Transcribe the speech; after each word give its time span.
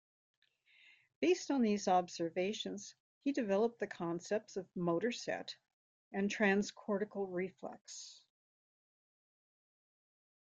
Based 1.19 1.51
on 1.51 1.61
these 1.61 1.87
observations, 1.87 2.95
he 3.23 3.31
developed 3.31 3.77
the 3.77 3.85
concepts 3.85 4.57
of 4.57 4.65
"motor 4.75 5.11
set" 5.11 5.55
and 6.11 6.27
"transcortical 6.27 7.27
reflex". 7.31 8.23